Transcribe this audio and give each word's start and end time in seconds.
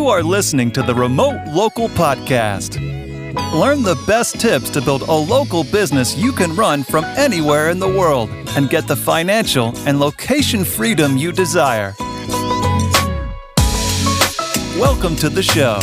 You 0.00 0.08
are 0.08 0.22
listening 0.22 0.70
to 0.72 0.82
the 0.82 0.94
Remote 0.94 1.46
Local 1.48 1.86
Podcast. 1.90 2.76
Learn 3.52 3.82
the 3.82 4.02
best 4.06 4.40
tips 4.40 4.70
to 4.70 4.80
build 4.80 5.02
a 5.02 5.12
local 5.12 5.62
business 5.62 6.16
you 6.16 6.32
can 6.32 6.56
run 6.56 6.84
from 6.84 7.04
anywhere 7.18 7.68
in 7.68 7.78
the 7.78 7.86
world 7.86 8.30
and 8.56 8.70
get 8.70 8.88
the 8.88 8.96
financial 8.96 9.74
and 9.86 10.00
location 10.00 10.64
freedom 10.64 11.18
you 11.18 11.32
desire. 11.32 11.94
Welcome 14.78 15.16
to 15.16 15.28
the 15.28 15.42
show. 15.42 15.78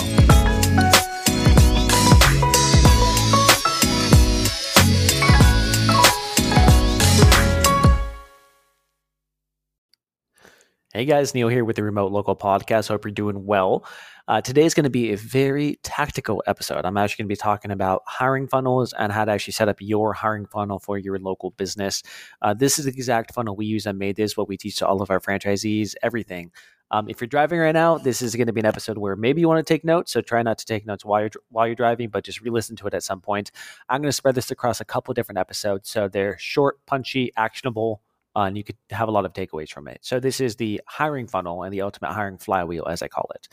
Hey 10.94 11.04
guys, 11.04 11.36
Neel 11.36 11.50
here 11.50 11.66
with 11.66 11.76
the 11.76 11.84
Remote 11.84 12.14
Local 12.14 12.34
Podcast. 12.34 12.88
Hope 12.88 13.04
you're 13.04 13.12
doing 13.12 13.46
well. 13.46 13.86
Uh, 14.30 14.40
today 14.40 14.64
is 14.64 14.74
going 14.74 14.86
to 14.86 14.90
be 14.90 15.12
a 15.12 15.18
very 15.18 15.80
tactical 15.84 16.42
episode. 16.48 16.86
I'm 16.86 16.96
actually 16.96 17.24
going 17.24 17.28
to 17.28 17.34
be 17.34 17.36
talking 17.36 17.72
about 17.72 18.04
hiring 18.06 18.48
funnels 18.48 18.94
and 18.94 19.12
how 19.12 19.26
to 19.26 19.32
actually 19.34 19.52
set 19.52 19.68
up 19.68 19.82
your 19.82 20.14
hiring 20.14 20.46
funnel 20.46 20.80
for 20.80 20.98
your 20.98 21.20
local 21.20 21.52
business. 21.52 22.04
Uh, 22.42 22.54
this 22.54 22.80
is 22.80 22.86
the 22.86 22.92
exact 22.92 23.34
funnel 23.34 23.54
we 23.54 23.66
use 23.66 23.86
at 23.86 23.96
MaidThis, 23.96 24.38
what 24.38 24.48
we 24.48 24.56
teach 24.56 24.78
to 24.78 24.88
all 24.88 25.02
of 25.02 25.12
our 25.12 25.20
franchisees, 25.20 25.94
everything. 26.04 26.52
Um, 26.90 27.10
if 27.10 27.20
you're 27.20 27.28
driving 27.28 27.60
right 27.60 27.74
now, 27.74 27.98
this 27.98 28.22
is 28.22 28.34
going 28.38 28.48
to 28.48 28.54
be 28.54 28.62
an 28.62 28.66
episode 28.66 28.98
where 28.98 29.18
maybe 29.18 29.42
you 29.42 29.50
want 29.50 29.60
to 29.60 29.74
take 29.74 29.84
notes. 29.84 30.14
So 30.14 30.22
try 30.22 30.42
not 30.42 30.58
to 30.60 30.66
take 30.66 30.86
notes 30.86 31.04
while 31.04 31.20
you're 31.20 31.32
while 31.50 31.68
you're 31.68 31.76
driving, 31.76 32.08
but 32.08 32.24
just 32.24 32.40
re-listen 32.40 32.78
to 32.78 32.88
it 32.88 32.94
at 32.94 33.04
some 33.04 33.20
point. 33.20 33.52
I'm 33.90 34.00
going 34.00 34.08
to 34.08 34.14
spread 34.14 34.36
this 34.36 34.52
across 34.52 34.80
a 34.80 34.86
couple 34.86 35.14
different 35.14 35.38
episodes, 35.38 35.90
so 35.90 36.08
they're 36.08 36.38
short, 36.40 36.78
punchy, 36.86 37.34
actionable 37.36 38.02
and 38.46 38.58
you 38.58 38.64
could 38.64 38.78
have 38.92 39.08
a 39.08 39.12
lot 39.12 39.26
of 39.26 39.34
takeaways 39.34 39.70
from 39.70 39.88
it. 39.88 40.00
So 40.02 40.20
this 40.20 40.40
is 40.40 40.56
the 40.56 40.82
hiring 40.88 41.28
funnel 41.28 41.64
and 41.64 41.74
the 41.74 41.82
ultimate 41.82 42.14
hiring 42.14 42.38
flywheel, 42.38 42.86
as 42.88 43.02
I 43.02 43.08
call 43.08 43.30
it. 43.36 43.48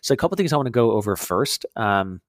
So 0.00 0.12
a 0.14 0.16
couple 0.16 0.36
things 0.36 0.52
I 0.52 0.56
want 0.56 0.66
to 0.66 0.70
go 0.72 0.92
over 0.92 1.16
first. 1.16 1.64
Um, 1.76 2.20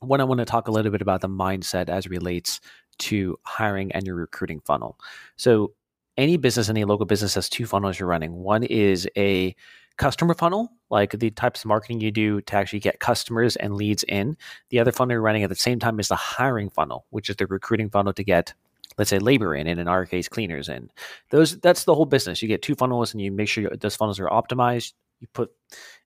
one, 0.00 0.20
I 0.20 0.24
want 0.24 0.38
to 0.38 0.44
talk 0.44 0.68
a 0.68 0.70
little 0.70 0.90
bit 0.90 1.02
about 1.02 1.20
the 1.20 1.28
mindset 1.28 1.88
as 1.88 2.08
relates 2.08 2.60
to 2.98 3.38
hiring 3.44 3.92
and 3.92 4.06
your 4.06 4.16
recruiting 4.16 4.60
funnel. 4.60 4.98
So 5.36 5.72
any 6.16 6.36
business, 6.36 6.68
any 6.68 6.84
local 6.84 7.06
business 7.06 7.34
has 7.34 7.48
two 7.48 7.66
funnels 7.66 7.98
you're 7.98 8.08
running. 8.08 8.32
One 8.32 8.64
is 8.64 9.08
a 9.16 9.54
customer 9.96 10.34
funnel, 10.34 10.72
like 10.88 11.12
the 11.12 11.30
types 11.30 11.60
of 11.60 11.66
marketing 11.66 12.00
you 12.00 12.10
do 12.10 12.40
to 12.40 12.56
actually 12.56 12.80
get 12.80 13.00
customers 13.00 13.56
and 13.56 13.74
leads 13.74 14.02
in. 14.04 14.36
The 14.70 14.80
other 14.80 14.92
funnel 14.92 15.12
you're 15.12 15.22
running 15.22 15.42
at 15.42 15.50
the 15.50 15.56
same 15.56 15.78
time 15.78 16.00
is 16.00 16.08
the 16.08 16.16
hiring 16.16 16.70
funnel, 16.70 17.06
which 17.10 17.28
is 17.30 17.36
the 17.36 17.46
recruiting 17.46 17.90
funnel 17.90 18.14
to 18.14 18.24
get 18.24 18.54
let's 18.98 19.10
say 19.10 19.18
labor 19.18 19.54
in, 19.54 19.66
and 19.66 19.80
in 19.80 19.88
our 19.88 20.06
case, 20.06 20.28
cleaners 20.28 20.68
in. 20.68 20.90
Those 21.30 21.58
that's 21.60 21.84
the 21.84 21.94
whole 21.94 22.06
business. 22.06 22.42
You 22.42 22.48
get 22.48 22.62
two 22.62 22.74
funnels, 22.74 23.12
and 23.12 23.20
you 23.20 23.32
make 23.32 23.48
sure 23.48 23.70
those 23.76 23.96
funnels 23.96 24.20
are 24.20 24.28
optimized. 24.28 24.94
You 25.20 25.28
put 25.32 25.50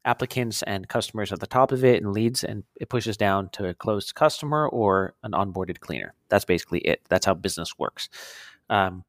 applicants 0.04 0.62
and 0.62 0.88
customers 0.88 1.32
at 1.32 1.40
the 1.40 1.46
top 1.46 1.72
of 1.72 1.84
it 1.84 2.02
and 2.02 2.12
leads, 2.12 2.44
and 2.44 2.64
it 2.80 2.88
pushes 2.88 3.16
down 3.16 3.48
to 3.50 3.68
a 3.68 3.74
closed 3.74 4.14
customer 4.14 4.68
or 4.68 5.14
an 5.22 5.32
onboarded 5.32 5.80
cleaner. 5.80 6.14
That's 6.28 6.44
basically 6.44 6.80
it. 6.80 7.00
That's 7.08 7.24
how 7.26 7.34
business 7.34 7.78
works. 7.78 8.08
Um, 8.68 9.04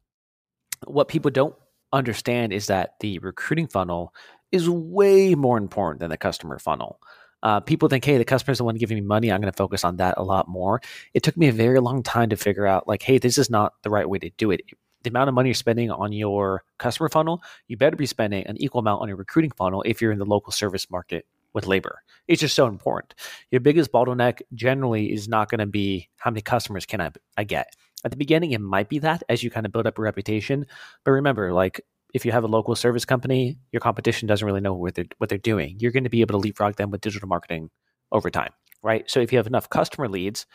what 0.86 1.08
people 1.08 1.30
don't 1.30 1.54
understand 1.92 2.52
is 2.52 2.66
that 2.66 2.94
the 3.00 3.18
recruiting 3.18 3.66
funnel 3.66 4.14
is 4.52 4.70
way 4.70 5.34
more 5.34 5.58
important 5.58 6.00
than 6.00 6.10
the 6.10 6.16
customer 6.16 6.58
funnel. 6.58 7.00
Uh, 7.46 7.60
people 7.60 7.88
think, 7.88 8.04
hey, 8.04 8.18
the 8.18 8.24
customer's 8.24 8.58
the 8.58 8.64
one 8.64 8.74
giving 8.74 8.96
me 8.96 9.02
money. 9.02 9.30
I'm 9.30 9.40
going 9.40 9.52
to 9.52 9.56
focus 9.56 9.84
on 9.84 9.98
that 9.98 10.14
a 10.16 10.24
lot 10.24 10.48
more. 10.48 10.80
It 11.14 11.22
took 11.22 11.36
me 11.36 11.46
a 11.46 11.52
very 11.52 11.78
long 11.78 12.02
time 12.02 12.28
to 12.30 12.36
figure 12.36 12.66
out, 12.66 12.88
like, 12.88 13.02
hey, 13.02 13.18
this 13.18 13.38
is 13.38 13.48
not 13.48 13.74
the 13.84 13.90
right 13.90 14.10
way 14.10 14.18
to 14.18 14.30
do 14.30 14.50
it. 14.50 14.62
The 15.04 15.10
amount 15.10 15.28
of 15.28 15.34
money 15.36 15.50
you're 15.50 15.54
spending 15.54 15.88
on 15.92 16.10
your 16.10 16.64
customer 16.78 17.08
funnel, 17.08 17.40
you 17.68 17.76
better 17.76 17.94
be 17.94 18.04
spending 18.04 18.44
an 18.48 18.56
equal 18.60 18.80
amount 18.80 19.02
on 19.02 19.06
your 19.06 19.16
recruiting 19.16 19.52
funnel 19.52 19.84
if 19.86 20.02
you're 20.02 20.10
in 20.10 20.18
the 20.18 20.24
local 20.24 20.50
service 20.52 20.90
market 20.90 21.24
with 21.52 21.68
labor. 21.68 22.02
It's 22.26 22.40
just 22.40 22.56
so 22.56 22.66
important. 22.66 23.14
Your 23.52 23.60
biggest 23.60 23.92
bottleneck 23.92 24.42
generally 24.54 25.12
is 25.12 25.28
not 25.28 25.48
going 25.48 25.60
to 25.60 25.66
be 25.66 26.08
how 26.16 26.32
many 26.32 26.42
customers 26.42 26.84
can 26.84 27.00
I, 27.00 27.12
I 27.36 27.44
get. 27.44 27.76
At 28.04 28.10
the 28.10 28.16
beginning, 28.16 28.52
it 28.52 28.60
might 28.60 28.88
be 28.88 28.98
that 28.98 29.22
as 29.28 29.44
you 29.44 29.50
kind 29.50 29.66
of 29.66 29.70
build 29.70 29.86
up 29.86 29.98
a 29.98 30.02
reputation. 30.02 30.66
But 31.04 31.12
remember, 31.12 31.52
like 31.52 31.80
if 32.16 32.24
you 32.24 32.32
have 32.32 32.44
a 32.44 32.48
local 32.48 32.74
service 32.74 33.04
company, 33.04 33.58
your 33.72 33.80
competition 33.80 34.26
doesn't 34.26 34.46
really 34.46 34.62
know 34.62 34.72
what 34.72 34.94
they're 34.94 35.04
what 35.18 35.28
they're 35.28 35.38
doing. 35.38 35.76
You're 35.78 35.92
going 35.92 36.04
to 36.04 36.10
be 36.10 36.22
able 36.22 36.32
to 36.32 36.38
leapfrog 36.38 36.76
them 36.76 36.90
with 36.90 37.02
digital 37.02 37.28
marketing 37.28 37.68
over 38.10 38.30
time, 38.30 38.52
right? 38.82 39.08
So 39.08 39.20
if 39.20 39.30
you 39.32 39.38
have 39.38 39.46
enough 39.46 39.68
customer 39.68 40.08
leads, 40.08 40.46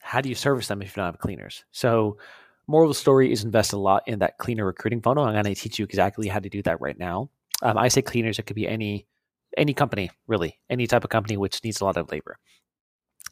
how 0.00 0.20
do 0.20 0.28
you 0.28 0.36
service 0.36 0.68
them 0.68 0.82
if 0.82 0.96
you 0.96 1.02
don't 1.02 1.06
have 1.06 1.18
cleaners? 1.18 1.64
So 1.72 2.18
moral 2.68 2.88
of 2.88 2.96
the 2.96 3.00
story 3.00 3.32
is 3.32 3.42
invest 3.42 3.72
a 3.72 3.78
lot 3.78 4.04
in 4.06 4.20
that 4.20 4.38
cleaner 4.38 4.64
recruiting 4.64 5.02
funnel. 5.02 5.24
I'm 5.24 5.32
going 5.32 5.44
to 5.44 5.54
teach 5.56 5.80
you 5.80 5.84
exactly 5.84 6.28
how 6.28 6.38
to 6.38 6.48
do 6.48 6.62
that 6.62 6.80
right 6.80 6.98
now. 6.98 7.30
Um, 7.62 7.76
I 7.76 7.88
say 7.88 8.02
cleaners; 8.02 8.38
it 8.38 8.46
could 8.46 8.56
be 8.56 8.68
any 8.68 9.08
any 9.56 9.74
company, 9.74 10.10
really, 10.28 10.60
any 10.70 10.86
type 10.86 11.02
of 11.02 11.10
company 11.10 11.36
which 11.36 11.64
needs 11.64 11.80
a 11.80 11.84
lot 11.84 11.96
of 11.96 12.12
labor. 12.12 12.38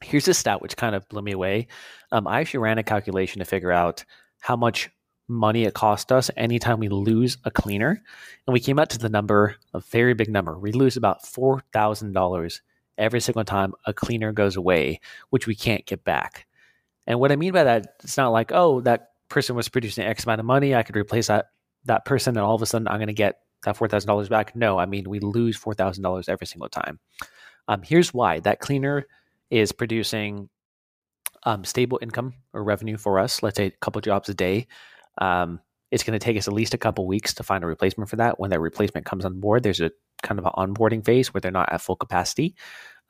Here's 0.02 0.26
a 0.26 0.34
stat 0.34 0.60
which 0.60 0.76
kind 0.76 0.96
of 0.96 1.08
blew 1.08 1.22
me 1.22 1.32
away. 1.32 1.68
Um, 2.10 2.26
I 2.26 2.40
actually 2.40 2.60
ran 2.60 2.78
a 2.78 2.82
calculation 2.82 3.38
to 3.38 3.44
figure 3.44 3.70
out 3.70 4.04
how 4.40 4.56
much 4.56 4.90
money 5.28 5.64
it 5.64 5.74
cost 5.74 6.12
us 6.12 6.30
anytime 6.36 6.78
we 6.78 6.88
lose 6.88 7.38
a 7.44 7.50
cleaner. 7.50 8.02
And 8.46 8.52
we 8.52 8.60
came 8.60 8.78
out 8.78 8.90
to 8.90 8.98
the 8.98 9.08
number, 9.08 9.56
a 9.72 9.80
very 9.80 10.14
big 10.14 10.30
number. 10.30 10.58
We 10.58 10.72
lose 10.72 10.96
about 10.96 11.24
$4,000 11.24 12.60
every 12.98 13.20
single 13.20 13.44
time 13.44 13.72
a 13.86 13.92
cleaner 13.92 14.32
goes 14.32 14.56
away, 14.56 15.00
which 15.30 15.46
we 15.46 15.54
can't 15.54 15.86
get 15.86 16.04
back. 16.04 16.46
And 17.06 17.20
what 17.20 17.32
I 17.32 17.36
mean 17.36 17.52
by 17.52 17.64
that, 17.64 17.96
it's 18.02 18.16
not 18.16 18.28
like, 18.28 18.52
oh, 18.52 18.80
that 18.82 19.10
person 19.28 19.56
was 19.56 19.68
producing 19.68 20.04
X 20.04 20.24
amount 20.24 20.40
of 20.40 20.46
money. 20.46 20.74
I 20.74 20.82
could 20.82 20.96
replace 20.96 21.26
that 21.28 21.46
that 21.86 22.04
person, 22.04 22.36
and 22.36 22.44
all 22.44 22.54
of 22.54 22.62
a 22.62 22.66
sudden 22.66 22.88
I'm 22.88 22.96
going 22.96 23.08
to 23.08 23.12
get 23.12 23.40
that 23.64 23.76
four 23.76 23.88
thousand 23.88 24.08
dollars 24.08 24.28
back. 24.28 24.54
No, 24.56 24.78
I 24.78 24.86
mean 24.86 25.08
we 25.08 25.20
lose 25.20 25.56
four 25.56 25.74
thousand 25.74 26.02
dollars 26.02 26.28
every 26.28 26.46
single 26.46 26.68
time. 26.68 26.98
Um, 27.68 27.82
here's 27.82 28.14
why: 28.14 28.40
that 28.40 28.60
cleaner 28.60 29.06
is 29.50 29.72
producing 29.72 30.48
um, 31.44 31.64
stable 31.64 31.98
income 32.00 32.34
or 32.52 32.64
revenue 32.64 32.96
for 32.96 33.18
us. 33.18 33.42
Let's 33.42 33.56
say 33.56 33.66
a 33.66 33.70
couple 33.70 34.00
jobs 34.00 34.28
a 34.28 34.34
day. 34.34 34.66
Um, 35.18 35.60
it's 35.90 36.02
going 36.02 36.18
to 36.18 36.24
take 36.24 36.36
us 36.36 36.48
at 36.48 36.54
least 36.54 36.74
a 36.74 36.78
couple 36.78 37.06
weeks 37.06 37.34
to 37.34 37.42
find 37.42 37.62
a 37.62 37.66
replacement 37.66 38.10
for 38.10 38.16
that. 38.16 38.40
When 38.40 38.50
that 38.50 38.60
replacement 38.60 39.06
comes 39.06 39.24
on 39.24 39.38
board, 39.40 39.62
there's 39.62 39.80
a 39.80 39.92
kind 40.22 40.38
of 40.38 40.46
an 40.46 40.52
onboarding 40.56 41.04
phase 41.04 41.32
where 41.32 41.40
they're 41.40 41.50
not 41.52 41.72
at 41.72 41.80
full 41.80 41.96
capacity. 41.96 42.54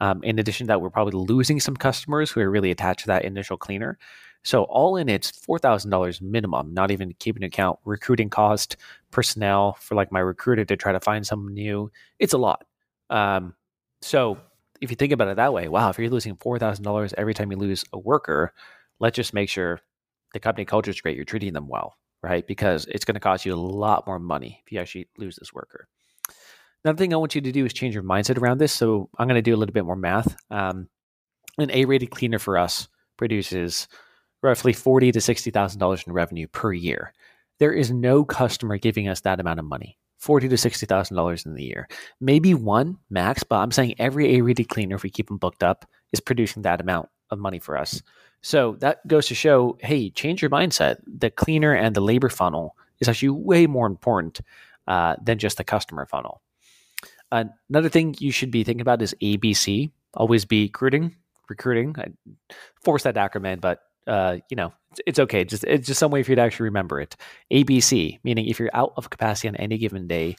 Um, 0.00 0.22
in 0.25 0.38
addition 0.38 0.66
to 0.66 0.69
that, 0.69 0.82
we're 0.82 0.91
probably 0.91 1.19
losing 1.19 1.60
some 1.60 1.76
customers 1.76 2.31
who 2.31 2.41
are 2.41 2.50
really 2.50 2.70
attached 2.70 3.00
to 3.00 3.06
that 3.06 3.25
initial 3.25 3.56
cleaner. 3.56 3.98
So 4.42 4.65
all 4.65 4.97
in, 4.97 5.09
it's 5.09 5.31
four 5.31 5.59
thousand 5.59 5.91
dollars 5.91 6.20
minimum. 6.20 6.75
Not 6.75 6.91
even 6.91 7.15
keeping 7.19 7.44
account 7.44 7.78
recruiting 7.84 8.28
cost, 8.28 8.76
personnel 9.10 9.78
for 9.81 9.94
like 9.94 10.12
my 10.12 10.21
recruiter 10.21 10.65
to 10.66 10.76
try 10.76 10.92
to 10.92 11.00
find 11.00 11.26
someone 11.26 11.54
new. 11.54 11.91
It's 12.19 12.34
a 12.34 12.38
lot. 12.38 12.66
Um, 13.09 13.54
so 14.03 14.38
if 14.82 14.91
you 14.91 14.97
think 14.97 15.12
about 15.12 15.28
it 15.28 15.36
that 15.36 15.54
way, 15.54 15.69
wow, 15.69 15.88
if 15.88 15.98
you're 15.98 16.10
losing 16.10 16.36
four 16.36 16.59
thousand 16.59 16.84
dollars 16.84 17.15
every 17.16 17.32
time 17.32 17.50
you 17.50 17.56
lose 17.56 17.84
a 17.94 17.98
worker, 17.98 18.53
let's 19.00 19.16
just 19.16 19.32
make 19.32 19.48
sure 19.48 19.81
the 20.34 20.41
company 20.41 20.67
culture 20.67 20.91
is 20.91 21.00
great. 21.00 21.17
You're 21.17 21.25
treating 21.25 21.55
them 21.55 21.69
well, 21.69 21.97
right? 22.22 22.47
Because 22.47 22.84
it's 22.87 23.06
going 23.06 23.15
to 23.15 23.21
cost 23.21 23.47
you 23.47 23.55
a 23.55 23.56
lot 23.56 24.06
more 24.06 24.19
money 24.19 24.62
if 24.67 24.72
you 24.72 24.78
actually 24.78 25.09
lose 25.17 25.37
this 25.37 25.55
worker. 25.55 25.89
Another 26.84 26.99
thing 26.99 27.15
I 27.15 27.17
want 27.17 27.34
you 27.34 27.41
to 27.41 27.53
do 27.53 27.65
is 27.65 27.72
change 27.72 27.95
your 27.95 28.05
mindset 28.05 28.37
around 28.37 28.59
this. 28.59 28.75
So 28.75 29.09
I'm 29.19 29.27
going 29.27 29.37
to 29.37 29.43
do 29.43 29.55
a 29.55 29.56
little 29.56 29.72
bit 29.72 29.87
more 29.87 29.97
math. 29.97 30.37
Um, 30.50 30.89
an 31.56 31.71
A-rated 31.71 32.11
cleaner 32.11 32.39
for 32.39 32.59
us 32.59 32.89
produces 33.17 33.89
roughly 34.43 34.75
forty 34.75 35.11
to 35.12 35.21
sixty 35.22 35.50
thousand 35.50 35.81
dollars 35.81 36.03
in 36.06 36.12
revenue 36.12 36.47
per 36.49 36.75
year. 36.75 37.15
There 37.61 37.72
is 37.72 37.91
no 37.91 38.25
customer 38.25 38.77
giving 38.77 39.09
us 39.09 39.21
that 39.21 39.41
amount 39.41 39.61
of 39.61 39.65
money. 39.65 39.97
Forty 40.19 40.49
to 40.49 40.59
sixty 40.59 40.84
thousand 40.84 41.16
dollars 41.16 41.47
in 41.47 41.55
the 41.55 41.62
year, 41.62 41.89
maybe 42.21 42.55
one 42.55 42.99
max. 43.09 43.45
But 43.45 43.56
I'm 43.56 43.71
saying 43.71 43.95
every 43.99 44.37
A-rated 44.37 44.69
cleaner, 44.69 44.97
if 44.97 45.03
we 45.03 45.11
keep 45.11 45.28
them 45.28 45.39
booked 45.39 45.62
up, 45.62 45.87
is 46.12 46.21
producing 46.21 46.62
that 46.62 46.81
amount 46.81 47.09
of 47.34 47.39
money 47.39 47.59
for 47.59 47.77
us. 47.77 48.03
So 48.41 48.77
that 48.81 49.06
goes 49.06 49.27
to 49.28 49.34
show 49.34 49.77
hey, 49.81 50.11
change 50.11 50.43
your 50.43 50.50
mindset. 50.50 50.97
The 51.06 51.31
cleaner 51.31 51.75
and 51.75 51.95
the 51.95 52.00
labor 52.00 52.28
funnel 52.28 52.77
is 53.00 53.09
actually 53.09 53.31
way 53.31 53.67
more 53.67 53.87
important 53.87 54.41
uh, 54.87 55.17
than 55.22 55.39
just 55.39 55.56
the 55.56 55.65
customer 55.65 56.06
funnel. 56.06 56.41
Another 57.31 57.89
thing 57.89 58.15
you 58.19 58.31
should 58.31 58.51
be 58.51 58.63
thinking 58.63 58.81
about 58.81 59.03
is 59.03 59.15
ABC. 59.21 59.91
Always 60.15 60.45
be 60.45 60.65
recruiting, 60.65 61.16
recruiting. 61.48 61.97
I 61.98 62.13
force 62.83 63.03
that 63.03 63.16
acronym, 63.16 63.60
but 63.60 63.81
uh, 64.07 64.39
you 64.51 64.57
know 64.57 64.72
it's 65.07 65.19
okay. 65.19 65.45
Just 65.45 65.65
it's 65.65 65.86
just 65.86 65.98
some 65.98 66.10
way 66.10 66.22
for 66.22 66.31
you 66.31 66.36
to 66.36 66.42
actually 66.42 66.65
remember 66.65 67.01
it. 67.01 67.16
ABC, 67.53 68.21
meaning 68.22 68.47
if 68.47 68.60
you're 68.60 68.71
out 68.75 68.92
of 68.97 69.10
capacity 69.10 69.48
on 69.48 69.57
any 69.57 69.78
given 69.78 70.07
day, 70.07 70.36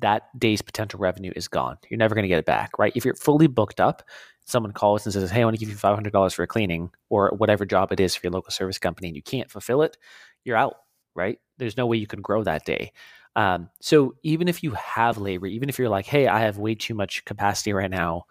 that 0.00 0.28
day's 0.38 0.62
potential 0.62 0.98
revenue 0.98 1.32
is 1.36 1.48
gone. 1.48 1.78
You're 1.88 1.98
never 1.98 2.14
going 2.14 2.24
to 2.24 2.28
get 2.28 2.38
it 2.38 2.46
back, 2.46 2.78
right? 2.78 2.92
If 2.96 3.04
you're 3.04 3.14
fully 3.14 3.46
booked 3.46 3.80
up, 3.80 4.02
someone 4.44 4.72
calls 4.72 5.06
and 5.06 5.12
says, 5.12 5.30
Hey, 5.30 5.42
I 5.42 5.44
want 5.44 5.56
to 5.56 5.60
give 5.60 5.70
you 5.70 5.76
$500 5.76 6.34
for 6.34 6.42
a 6.42 6.46
cleaning 6.46 6.90
or 7.08 7.30
whatever 7.36 7.64
job 7.64 7.92
it 7.92 8.00
is 8.00 8.14
for 8.14 8.26
your 8.26 8.32
local 8.32 8.50
service 8.50 8.78
company 8.78 9.08
and 9.08 9.16
you 9.16 9.22
can't 9.22 9.50
fulfill 9.50 9.82
it, 9.82 9.96
you're 10.44 10.56
out, 10.56 10.76
right? 11.14 11.38
There's 11.58 11.76
no 11.76 11.86
way 11.86 11.96
you 11.96 12.06
can 12.06 12.22
grow 12.22 12.44
that 12.44 12.64
day. 12.64 12.92
Um, 13.36 13.70
so 13.80 14.14
even 14.22 14.46
if 14.48 14.62
you 14.62 14.72
have 14.72 15.18
labor, 15.18 15.46
even 15.46 15.68
if 15.68 15.78
you're 15.78 15.88
like, 15.88 16.06
Hey, 16.06 16.28
I 16.28 16.40
have 16.40 16.58
way 16.58 16.74
too 16.74 16.94
much 16.94 17.24
capacity 17.24 17.72
right 17.72 17.90
now 17.90 18.24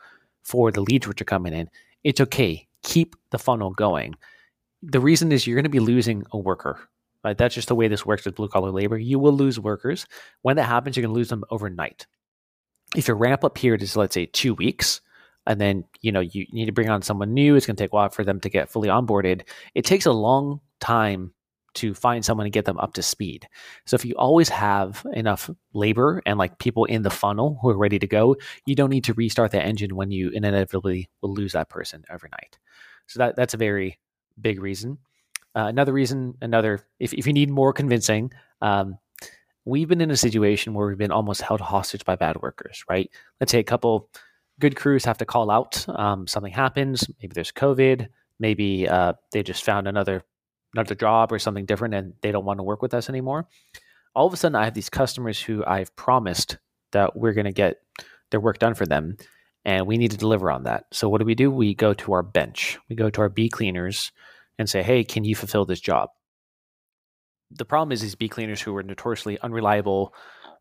for 0.44 0.72
the 0.72 0.82
leads 0.82 1.08
which 1.08 1.22
are 1.22 1.26
coming 1.26 1.54
in, 1.54 1.70
it's 2.04 2.22
okay. 2.22 2.68
Keep 2.84 3.16
the 3.32 3.40
funnel 3.40 3.72
going. 3.72 4.16
The 4.82 5.00
reason 5.00 5.32
is 5.32 5.48
you're 5.48 5.56
going 5.56 5.64
to 5.64 5.70
be 5.70 5.80
losing 5.80 6.26
a 6.32 6.38
worker, 6.38 6.80
right? 7.24 7.38
That's 7.38 7.56
just 7.56 7.70
the 7.70 7.76
way 7.76 7.88
this 7.88 8.06
works 8.06 8.26
with 8.26 8.36
blue 8.36 8.50
collar 8.50 8.72
labor. 8.72 8.98
You 8.98 9.20
will 9.20 9.32
lose 9.32 9.60
workers. 9.60 10.06
When 10.42 10.58
that 10.58 10.66
happens, 10.66 10.98
you're 10.98 11.04
going 11.04 11.14
to 11.14 11.18
lose 11.18 11.30
them 11.30 11.46
overnight. 11.50 12.06
if 12.96 13.08
your 13.08 13.18
ramp 13.18 13.44
up 13.44 13.56
period 13.56 13.82
is 13.82 13.96
let's 13.98 14.14
say 14.14 14.26
two 14.26 14.54
weeks, 14.54 15.02
and 15.46 15.60
then 15.60 15.84
you 16.02 16.12
know 16.12 16.20
you 16.20 16.46
need 16.52 16.66
to 16.66 16.72
bring 16.72 16.90
on 16.90 17.02
someone 17.02 17.34
new, 17.34 17.56
it's 17.56 17.66
going 17.66 17.76
to 17.76 17.84
take 17.84 17.92
a 17.92 17.96
while 17.96 18.10
for 18.10 18.24
them 18.24 18.40
to 18.42 18.50
get 18.50 18.70
fully 18.70 18.90
onboarded. 18.90 19.44
It 19.76 19.86
takes 19.86 20.06
a 20.06 20.12
long 20.12 20.62
time 20.80 21.34
to 21.76 21.94
find 21.94 22.24
someone 22.24 22.46
and 22.46 22.54
get 22.54 22.66
them 22.66 22.78
up 22.78 22.94
to 22.94 23.02
speed. 23.02 23.48
So 23.86 23.96
if 23.96 24.06
you 24.06 24.14
always 24.16 24.50
have 24.50 25.06
enough 25.14 25.50
labor 25.74 26.22
and 26.26 26.38
like 26.38 26.60
people 26.60 26.86
in 26.86 27.02
the 27.02 27.10
funnel 27.10 27.58
who 27.62 27.70
are 27.70 27.78
ready 27.78 28.00
to 28.00 28.08
go, 28.08 28.36
you 28.66 28.76
don't 28.76 28.90
need 28.90 29.06
to 29.06 29.14
restart 29.14 29.52
the 29.52 29.62
engine 29.62 29.96
when 29.96 30.12
you 30.12 30.30
inevitably 30.30 31.10
will 31.22 31.34
lose 31.34 31.54
that 31.54 31.70
person 31.70 32.04
overnight. 32.12 32.60
So 33.08 33.20
that 33.20 33.36
that's 33.36 33.54
a 33.54 33.58
very 33.58 34.00
big 34.40 34.62
reason. 34.62 35.00
Uh, 35.56 35.66
another 35.68 35.94
reason, 35.94 36.36
another 36.42 36.86
if 37.00 37.14
if 37.14 37.28
you 37.28 37.34
need 37.34 37.50
more 37.50 37.74
convincing, 37.74 38.32
um, 38.62 38.98
we've 39.66 39.88
been 39.88 40.02
in 40.02 40.12
a 40.12 40.18
situation 40.18 40.74
where 40.74 40.88
we've 40.88 40.98
been 40.98 41.12
almost 41.12 41.42
held 41.42 41.62
hostage 41.62 42.06
by 42.06 42.16
bad 42.16 42.42
workers. 42.42 42.84
Right? 42.90 43.10
Let's 43.40 43.52
say 43.52 43.60
a 43.60 43.64
couple 43.64 44.10
good 44.64 44.78
crews 44.78 45.04
have 45.04 45.18
to 45.18 45.26
call 45.26 45.52
out. 45.52 45.86
Um, 45.90 46.26
something 46.26 46.54
happens. 46.54 47.06
Maybe 47.22 47.34
there's 47.34 47.52
COVID. 47.52 48.08
Maybe 48.40 48.88
uh, 48.88 49.12
they 49.34 49.44
just 49.44 49.66
found 49.66 49.90
another 49.90 50.24
another 50.74 50.96
job 50.96 51.34
or 51.34 51.38
something 51.38 51.66
different 51.66 51.94
and 51.94 52.14
they 52.22 52.32
don't 52.32 52.46
want 52.46 52.60
to 52.60 52.64
work 52.64 52.82
with 52.82 52.94
us 52.94 53.10
anymore. 53.10 53.46
All 54.16 54.26
of 54.26 54.32
a 54.32 54.38
sudden, 54.38 54.56
I 54.56 54.64
have 54.64 54.74
these 54.74 54.90
customers 54.90 55.40
who 55.42 55.66
I've 55.66 55.94
promised 55.98 56.58
that 56.94 57.14
we're 57.14 57.34
going 57.34 57.46
to 57.46 57.52
get 57.52 57.82
their 58.32 58.40
work 58.40 58.58
done 58.58 58.74
for 58.74 58.86
them 58.86 59.18
and 59.66 59.86
we 59.86 59.98
need 59.98 60.12
to 60.12 60.18
deliver 60.18 60.50
on 60.50 60.64
that. 60.64 60.86
So, 60.92 61.10
what 61.10 61.20
do 61.20 61.26
we 61.26 61.36
do? 61.36 61.52
We 61.52 61.76
go 61.76 61.94
to 61.96 62.14
our 62.14 62.24
bench, 62.24 62.80
we 62.90 62.96
go 62.96 63.10
to 63.10 63.22
our 63.22 63.30
B 63.30 63.50
cleaners 63.50 64.14
and 64.58 64.70
say, 64.70 64.82
hey, 64.82 65.04
can 65.04 65.26
you 65.26 65.36
fulfill 65.36 65.66
this 65.66 65.82
job? 65.82 66.10
The 67.52 67.66
problem 67.66 67.92
is 67.92 68.02
these 68.02 68.16
B 68.16 68.30
cleaners 68.30 68.62
who 68.62 68.74
are 68.78 68.84
notoriously 68.84 69.38
unreliable, 69.42 70.14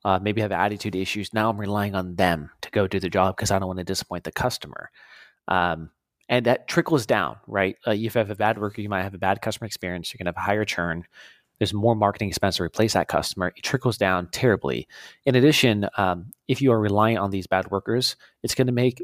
uh, 0.04 0.18
maybe 0.20 0.40
have 0.40 0.52
attitude 0.52 0.96
issues. 0.96 1.32
Now 1.32 1.50
I'm 1.50 1.60
relying 1.60 1.94
on 1.94 2.16
them 2.16 2.50
to 2.62 2.70
go 2.70 2.86
do 2.86 3.00
the 3.00 3.08
job 3.08 3.36
because 3.36 3.50
I 3.50 3.58
don't 3.58 3.68
want 3.68 3.78
to 3.78 3.84
disappoint 3.84 4.24
the 4.24 4.32
customer. 4.32 4.90
Um, 5.48 5.90
and 6.28 6.46
that 6.46 6.68
trickles 6.68 7.06
down, 7.06 7.36
right? 7.46 7.76
Uh, 7.86 7.92
if 7.92 8.00
you 8.00 8.10
have 8.14 8.30
a 8.30 8.36
bad 8.36 8.58
worker, 8.58 8.80
you 8.80 8.88
might 8.88 9.02
have 9.02 9.14
a 9.14 9.18
bad 9.18 9.42
customer 9.42 9.66
experience. 9.66 10.12
You're 10.12 10.18
going 10.18 10.32
to 10.32 10.38
have 10.38 10.42
a 10.42 10.46
higher 10.46 10.64
churn. 10.64 11.04
There's 11.58 11.74
more 11.74 11.94
marketing 11.94 12.28
expense 12.28 12.56
to 12.56 12.62
replace 12.62 12.94
that 12.94 13.08
customer. 13.08 13.52
It 13.56 13.62
trickles 13.62 13.98
down 13.98 14.28
terribly. 14.32 14.88
In 15.26 15.34
addition, 15.34 15.88
um, 15.96 16.32
if 16.48 16.62
you 16.62 16.72
are 16.72 16.80
relying 16.80 17.18
on 17.18 17.30
these 17.30 17.46
bad 17.46 17.70
workers, 17.70 18.16
it's 18.42 18.54
going 18.54 18.66
to 18.66 18.72
make 18.72 19.02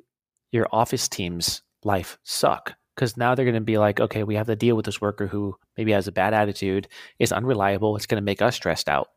your 0.52 0.66
office 0.72 1.08
team's 1.08 1.62
life 1.84 2.18
suck 2.24 2.74
because 2.96 3.16
now 3.16 3.34
they're 3.34 3.44
going 3.44 3.54
to 3.54 3.60
be 3.60 3.78
like, 3.78 4.00
okay, 4.00 4.24
we 4.24 4.34
have 4.34 4.48
to 4.48 4.56
deal 4.56 4.74
with 4.74 4.86
this 4.86 5.00
worker 5.00 5.28
who 5.28 5.54
maybe 5.76 5.92
has 5.92 6.08
a 6.08 6.12
bad 6.12 6.34
attitude, 6.34 6.88
is 7.20 7.30
unreliable. 7.30 7.94
It's 7.94 8.06
going 8.06 8.20
to 8.20 8.24
make 8.24 8.42
us 8.42 8.56
stressed 8.56 8.88
out. 8.88 9.08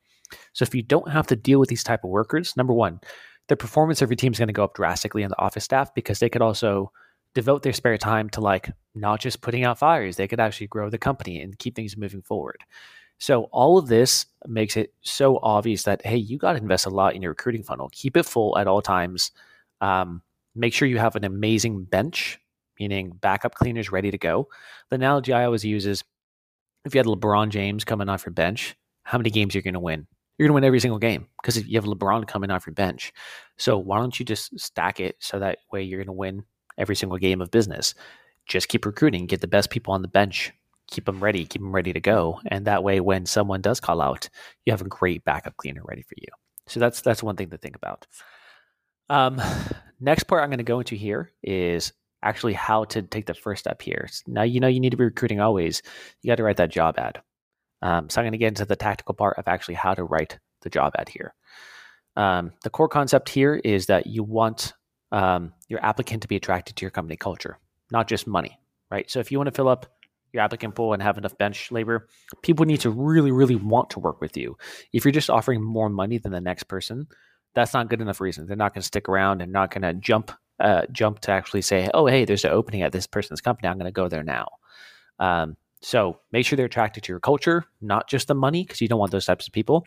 So 0.54 0.64
if 0.64 0.76
you 0.76 0.82
don't 0.82 1.10
have 1.10 1.28
to 1.28 1.36
deal 1.36 1.60
with 1.60 1.70
these 1.70 1.84
type 1.84 2.04
of 2.04 2.10
workers, 2.10 2.56
number 2.58 2.74
one, 2.74 3.00
the 3.48 3.58
performance 3.58 4.02
of 4.02 4.10
your 4.10 4.16
team 4.16 4.32
is 4.32 4.40
going 4.40 4.48
to 4.48 4.54
go 4.54 4.64
up 4.64 4.76
drastically 4.76 5.24
on 5.24 5.30
the 5.30 5.42
office 5.42 5.64
staff 5.64 5.94
because 5.94 6.20
they 6.20 6.30
could 6.30 6.42
also 6.42 6.92
devote 7.34 7.64
their 7.64 7.74
spare 7.74 7.98
time 7.98 8.30
to 8.30 8.42
like 8.42 8.72
not 8.96 9.20
just 9.20 9.42
putting 9.42 9.64
out 9.64 9.80
fires, 9.80 10.16
they 10.16 10.28
could 10.28 10.40
actually 10.40 10.68
grow 10.68 10.90
the 10.90 10.98
company 10.98 11.42
and 11.42 11.58
keep 11.58 11.76
things 11.76 11.98
moving 11.98 12.22
forward. 12.22 12.58
So 13.20 13.44
all 13.52 13.78
of 13.78 13.88
this 13.88 14.26
makes 14.48 14.76
it 14.76 14.94
so 15.02 15.40
obvious 15.44 15.84
that 15.84 16.06
hey, 16.06 16.18
you 16.18 16.38
got 16.38 16.54
to 16.54 16.60
invest 16.60 16.86
a 16.86 16.90
lot 16.90 17.16
in 17.16 17.22
your 17.22 17.32
recruiting 17.32 17.64
funnel. 17.64 17.90
Keep 17.92 18.18
it 18.18 18.24
full 18.24 18.58
at 18.58 18.68
all 18.68 18.82
times. 18.82 19.32
Um, 19.80 20.22
make 20.56 20.74
sure 20.74 20.88
you 20.88 20.98
have 20.98 21.16
an 21.16 21.24
amazing 21.24 21.84
bench, 21.84 22.40
meaning 22.80 23.12
backup 23.22 23.56
cleaners 23.56 23.92
ready 23.92 24.12
to 24.12 24.18
go. 24.18 24.48
The 24.90 24.96
analogy 24.96 25.34
I 25.34 25.46
always 25.46 25.64
use 25.64 25.86
is 25.86 26.04
if 26.84 26.96
you 26.96 27.00
had 27.00 27.06
LeBron 27.06 27.50
James 27.50 27.84
coming 27.84 28.10
off 28.10 28.26
your 28.26 28.34
bench, 28.34 28.76
how 29.04 29.18
many 29.18 29.30
games 29.30 29.54
are 29.54 29.60
you're 29.60 29.64
going 29.64 29.76
to 29.76 29.80
win? 29.80 30.08
You're 30.42 30.48
going 30.48 30.54
to 30.54 30.66
win 30.66 30.68
every 30.70 30.80
single 30.80 30.98
game 30.98 31.28
because 31.40 31.64
you 31.68 31.78
have 31.78 31.86
LeBron 31.86 32.28
coming 32.28 32.50
off 32.50 32.66
your 32.66 32.74
bench. 32.74 33.14
So 33.60 33.78
why 33.78 34.00
don't 34.00 34.20
you 34.20 34.26
just 34.26 34.60
stack 34.60 35.00
it 35.00 35.16
so 35.20 35.38
that 35.38 35.60
way 35.72 35.84
you're 35.84 36.00
going 36.00 36.08
to 36.08 36.14
win 36.14 36.46
every 36.80 36.96
single 36.96 37.20
game 37.20 37.42
of 37.42 37.52
business. 37.52 37.94
Just 38.48 38.68
keep 38.68 38.88
recruiting, 38.88 39.28
get 39.28 39.42
the 39.42 39.48
best 39.48 39.70
people 39.70 39.94
on 39.94 40.02
the 40.02 40.08
bench, 40.08 40.52
keep 40.88 41.06
them 41.06 41.24
ready, 41.24 41.46
keep 41.46 41.62
them 41.62 41.72
ready 41.72 41.94
to 41.94 42.00
go, 42.00 42.40
and 42.48 42.66
that 42.66 42.84
way, 42.84 43.00
when 43.00 43.28
someone 43.28 43.62
does 43.62 43.80
call 43.80 44.02
out, 44.02 44.30
you 44.66 44.74
have 44.74 44.82
a 44.82 44.86
great 44.86 45.24
backup 45.26 45.58
cleaner 45.58 45.84
ready 45.86 46.02
for 46.02 46.16
you. 46.18 46.30
So 46.66 46.80
that's 46.80 47.02
that's 47.02 47.22
one 47.22 47.36
thing 47.36 47.52
to 47.52 47.58
think 47.60 47.76
about. 47.76 48.08
Um, 49.12 49.40
next 50.00 50.24
part 50.24 50.42
I'm 50.42 50.50
going 50.50 50.58
to 50.58 50.64
go 50.64 50.80
into 50.80 50.96
here 50.96 51.30
is 51.44 51.94
actually 52.24 52.54
how 52.54 52.86
to 52.86 53.04
take 53.04 53.28
the 53.28 53.36
first 53.36 53.60
step 53.60 53.80
here. 53.80 54.10
Now 54.26 54.42
you 54.42 54.60
know 54.60 54.68
you 54.68 54.80
need 54.80 54.90
to 54.90 54.98
be 54.98 55.04
recruiting 55.04 55.40
always. 55.40 55.84
You 56.24 56.30
got 56.30 56.38
to 56.38 56.44
write 56.44 56.58
that 56.58 56.72
job 56.72 56.98
ad. 56.98 57.22
Um, 57.82 58.10
so 58.10 58.22
I'm 58.22 58.26
going 58.26 58.34
to 58.34 58.38
get 58.38 58.50
into 58.50 58.66
the 58.66 58.76
tactical 58.76 59.16
part 59.16 59.38
of 59.38 59.48
actually 59.48 59.76
how 59.76 59.94
to 59.94 60.04
write 60.04 60.40
the 60.62 60.70
job 60.70 60.94
ad 60.98 61.10
here. 61.10 61.34
Um, 62.16 62.52
the 62.64 62.70
core 62.70 62.90
concept 62.90 63.30
here 63.30 63.56
is 63.56 63.88
that 63.88 64.08
you 64.08 64.24
want 64.24 64.74
um, 65.12 65.54
your 65.68 65.84
applicant 65.84 66.22
to 66.22 66.28
be 66.28 66.36
attracted 66.36 66.76
to 66.76 66.82
your 66.82 66.92
company 66.92 67.16
culture, 67.16 67.58
not 67.92 68.08
just 68.08 68.28
money, 68.28 68.60
right? 68.90 69.10
So 69.10 69.20
if 69.20 69.32
you 69.32 69.38
want 69.38 69.48
to 69.48 69.56
fill 69.56 69.70
up 69.70 69.88
your 70.34 70.44
applicant 70.44 70.76
pool 70.76 70.94
and 70.94 71.02
have 71.02 71.18
enough 71.18 71.38
bench 71.38 71.72
labor, 71.72 72.08
people 72.42 72.66
need 72.66 72.82
to 72.82 72.90
really, 72.90 73.32
really 73.32 73.56
want 73.56 73.90
to 73.92 74.00
work 74.00 74.22
with 74.22 74.38
you. 74.38 74.58
If 74.94 75.04
you're 75.04 75.12
just 75.12 75.30
offering 75.30 75.62
more 75.62 75.90
money 75.90 76.18
than 76.18 76.32
the 76.32 76.42
next 76.42 76.64
person, 76.64 77.08
that's 77.54 77.74
not 77.74 77.90
good 77.90 78.02
enough 78.02 78.22
reason. 78.22 78.46
They're 78.46 78.56
not 78.56 78.74
going 78.74 78.82
to 78.82 78.88
stick 78.88 79.10
around 79.10 79.42
and 79.42 79.52
not 79.52 79.72
going 79.72 79.82
to 79.82 79.94
jump 79.94 80.32
uh, 80.60 80.86
jump 80.92 81.20
to 81.22 81.32
actually 81.32 81.64
say, 81.64 81.90
oh, 81.94 82.06
hey, 82.06 82.24
there's 82.24 82.46
an 82.46 82.52
opening 82.52 82.84
at 82.84 82.92
this 82.92 83.08
person's 83.08 83.42
company. 83.42 83.68
I'm 83.68 83.80
going 83.80 83.88
to 83.88 83.92
go 83.92 84.08
there 84.08 84.22
now. 84.22 84.48
Um, 85.18 85.58
so 85.82 86.20
make 86.32 86.46
sure 86.46 86.58
they're 86.58 86.66
attracted 86.68 87.04
to 87.04 87.12
your 87.12 87.20
culture, 87.20 87.66
not 87.82 88.08
just 88.08 88.28
the 88.28 88.36
money, 88.36 88.64
because 88.64 88.82
you 88.82 88.88
don't 88.88 89.00
want 89.00 89.12
those 89.12 89.26
types 89.26 89.48
of 89.48 89.54
people. 89.54 89.86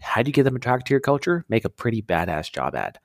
How 0.00 0.22
do 0.22 0.28
you 0.28 0.32
get 0.32 0.44
them 0.44 0.56
attracted 0.56 0.86
to 0.86 0.94
your 0.94 1.00
culture? 1.00 1.44
Make 1.48 1.64
a 1.64 1.70
pretty 1.70 2.02
badass 2.02 2.50
job 2.50 2.74
ad. 2.74 2.98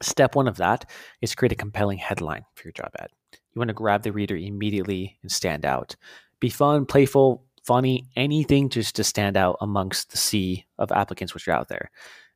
Step 0.00 0.34
one 0.34 0.48
of 0.48 0.56
that 0.58 0.88
is 1.20 1.34
create 1.34 1.52
a 1.52 1.56
compelling 1.56 1.98
headline 1.98 2.44
for 2.54 2.64
your 2.64 2.72
job 2.72 2.90
ad. 2.98 3.08
You 3.32 3.58
want 3.58 3.68
to 3.68 3.74
grab 3.74 4.02
the 4.02 4.12
reader 4.12 4.36
immediately 4.36 5.18
and 5.22 5.30
stand 5.30 5.64
out. 5.64 5.96
Be 6.40 6.50
fun, 6.50 6.86
playful, 6.86 7.44
funny, 7.64 8.06
anything 8.16 8.68
just 8.68 8.96
to 8.96 9.04
stand 9.04 9.36
out 9.36 9.56
amongst 9.60 10.10
the 10.10 10.16
sea 10.16 10.66
of 10.78 10.92
applicants 10.92 11.34
which 11.34 11.48
are 11.48 11.52
out 11.52 11.68
there. 11.68 11.90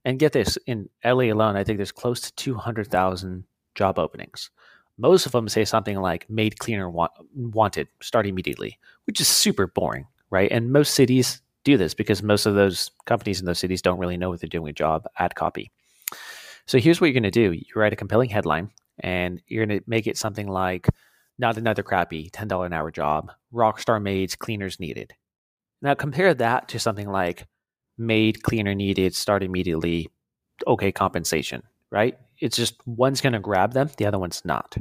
And 0.05 0.19
get 0.19 0.33
this 0.33 0.59
in 0.67 0.89
LA 1.05 1.31
alone, 1.33 1.57
I 1.57 1.63
think 1.63 1.79
there's 1.79 1.93
close 1.93 2.21
to 2.23 2.35
200,000 2.35 3.45
job 3.75 3.99
openings. 3.99 4.51
Most 4.99 5.27
of 5.27 5.33
them 5.33 5.49
say 5.49 5.65
something 5.65 5.99
like 6.01 6.29
maid 6.29 6.59
cleaner 6.59 6.91
wanted, 7.35 7.89
start 8.01 8.27
immediately, 8.27 8.79
which 9.07 9.21
is 9.21 9.29
super 9.29 9.67
boring, 9.67 10.07
right? 10.31 10.51
And 10.53 10.73
most 10.73 10.95
cities 10.95 11.41
do 11.65 11.77
this 11.77 11.95
because 11.95 12.23
most 12.23 12.47
of 12.47 12.55
those 12.55 12.91
companies 13.07 13.41
in 13.41 13.47
those 13.47 13.59
cities 13.59 13.83
don't 13.83 13.99
really 13.99 14.17
know 14.17 14.31
what 14.31 14.41
they're 14.41 14.49
doing 14.49 14.65
with 14.65 14.75
job 14.75 15.07
ad 15.19 15.35
copy. 15.35 15.71
So 16.67 16.79
here's 16.79 17.01
what 17.01 17.07
you're 17.07 17.15
going 17.15 17.23
to 17.25 17.31
do 17.31 17.53
you 17.53 17.65
write 17.75 17.93
a 17.93 17.97
compelling 17.97 18.31
headline, 18.31 18.71
and 19.01 19.41
you're 19.47 19.67
going 19.67 19.81
to 19.81 19.85
make 19.89 20.07
it 20.07 20.17
something 20.17 20.49
like, 20.49 20.89
not 21.39 21.57
another 21.57 21.83
crappy 21.83 22.31
$10 22.31 22.67
an 22.67 22.73
hour 22.73 22.91
job, 22.91 23.33
rockstar 23.53 24.01
maids, 24.01 24.37
cleaners 24.37 24.79
needed. 24.79 25.15
Now 25.81 25.95
compare 25.95 26.35
that 26.35 26.69
to 26.69 26.79
something 26.79 27.09
like 27.09 27.47
maid, 27.99 28.43
cleaner 28.43 28.75
needed, 28.75 29.15
start 29.15 29.43
immediately, 29.43 30.09
okay 30.67 30.93
compensation, 30.93 31.63
right? 31.91 32.19
It's 32.43 32.57
just 32.57 32.87
one's 32.87 33.21
going 33.21 33.33
to 33.33 33.41
grab 33.41 33.73
them, 33.73 33.91
the 33.97 34.07
other 34.07 34.19
one's 34.19 34.43
not. 34.45 34.77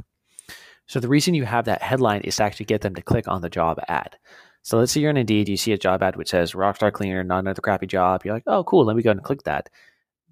So 0.86 1.00
the 1.00 1.08
reason 1.08 1.34
you 1.34 1.44
have 1.44 1.64
that 1.66 1.82
headline 1.82 2.22
is 2.22 2.36
to 2.36 2.42
actually 2.42 2.66
get 2.66 2.82
them 2.82 2.94
to 2.96 3.02
click 3.02 3.28
on 3.28 3.40
the 3.40 3.48
job 3.48 3.78
ad. 3.88 4.18
So 4.62 4.78
let's 4.78 4.92
say 4.92 5.00
you're 5.00 5.10
on 5.10 5.16
Indeed, 5.16 5.48
you 5.48 5.56
see 5.56 5.72
a 5.72 5.78
job 5.78 6.02
ad 6.02 6.16
which 6.16 6.30
says 6.30 6.52
Rockstar 6.52 6.92
Cleaner, 6.92 7.24
not 7.24 7.38
another 7.40 7.62
crappy 7.62 7.86
job. 7.86 8.24
You're 8.24 8.34
like, 8.34 8.44
oh, 8.46 8.64
cool, 8.64 8.84
let 8.84 8.96
me 8.96 9.02
go 9.02 9.10
and 9.10 9.22
click 9.22 9.42
that 9.44 9.70